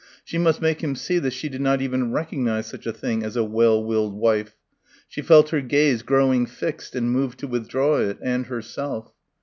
She 0.23 0.39
must 0.39 0.63
make 0.63 0.81
him 0.83 0.95
see 0.95 1.19
that 1.19 1.31
she 1.33 1.47
did 1.47 1.61
not 1.61 1.79
even 1.79 2.11
recognise 2.11 2.65
such 2.65 2.87
a 2.87 2.91
thing 2.91 3.21
as 3.23 3.35
"a 3.35 3.43
well 3.43 3.83
willed 3.83 4.15
wife." 4.15 4.55
She 5.07 5.21
felt 5.21 5.49
her 5.49 5.61
gaze 5.61 6.01
growing 6.01 6.47
fixed 6.47 6.95
and 6.95 7.11
moved 7.11 7.37
to 7.41 7.47
withdraw 7.47 7.99
it 7.99 8.17
and 8.19 8.47
herself. 8.47 9.13